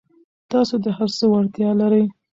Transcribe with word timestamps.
تاسو 0.51 0.75
د 0.83 0.85
هر 0.97 1.09
څه 1.17 1.25
وړتیا 1.31 1.69
لرئ. 1.81 2.05